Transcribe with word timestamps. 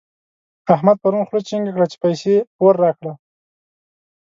احمد 0.75 0.97
پرون 1.01 1.23
خوله 1.27 1.41
چينګه 1.47 1.71
کړه 1.75 1.85
چې 1.91 1.97
پيسې 2.03 2.33
پور 2.57 2.73
راکړه. 2.83 3.13